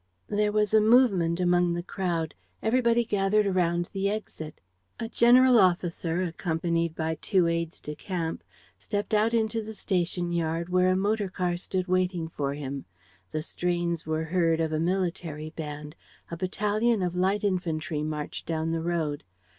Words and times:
There 0.29 0.51
was 0.51 0.73
a 0.73 0.81
movement 0.81 1.39
among 1.39 1.73
the 1.75 1.83
crowd. 1.83 2.33
Everybody 2.63 3.05
gathered 3.05 3.45
around 3.45 3.87
the 3.93 4.09
exit. 4.09 4.59
A 4.99 5.07
general 5.07 5.59
officer, 5.59 6.23
accompanied 6.23 6.95
by 6.95 7.19
two 7.21 7.47
aides 7.47 7.79
de 7.79 7.93
camp, 7.93 8.43
stepped 8.79 9.13
out 9.13 9.31
into 9.35 9.61
the 9.61 9.75
station 9.75 10.31
yard, 10.31 10.69
where 10.69 10.89
a 10.89 10.95
motor 10.95 11.29
car 11.29 11.55
stood 11.55 11.87
waiting 11.87 12.27
for 12.27 12.55
him. 12.55 12.85
The 13.29 13.43
strains 13.43 14.07
were 14.07 14.23
heard 14.23 14.59
of 14.59 14.73
a 14.73 14.79
military 14.79 15.51
band; 15.51 15.95
a 16.31 16.35
battalion 16.37 17.03
of 17.03 17.15
light 17.15 17.43
infantry 17.43 18.01
marched 18.01 18.47
down 18.47 18.71
the 18.71 18.81
road. 18.81 19.23